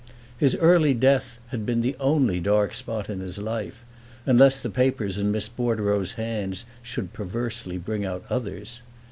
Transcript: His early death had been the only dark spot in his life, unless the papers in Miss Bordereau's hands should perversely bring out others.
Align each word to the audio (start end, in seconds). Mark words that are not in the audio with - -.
His 0.39 0.55
early 0.55 0.95
death 0.95 1.37
had 1.49 1.63
been 1.63 1.81
the 1.81 1.95
only 1.99 2.39
dark 2.39 2.73
spot 2.73 3.07
in 3.07 3.19
his 3.19 3.37
life, 3.37 3.85
unless 4.25 4.57
the 4.57 4.71
papers 4.71 5.19
in 5.19 5.31
Miss 5.31 5.47
Bordereau's 5.47 6.13
hands 6.13 6.65
should 6.81 7.13
perversely 7.13 7.77
bring 7.77 8.03
out 8.03 8.23
others. 8.27 8.81